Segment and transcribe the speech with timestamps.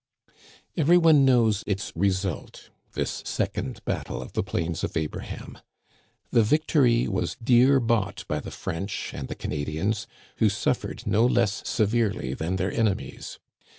[0.75, 5.59] Every one knows its result, this second battle of the Plains of Abraham.
[6.31, 11.61] The victory was dear bought by the French and the Canadians, who suffered no less
[11.69, 13.37] severely than their enemies.